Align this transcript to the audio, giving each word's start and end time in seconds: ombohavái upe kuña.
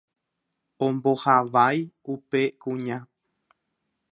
ombohavái 0.85 1.79
upe 2.13 2.41
kuña. 2.61 2.97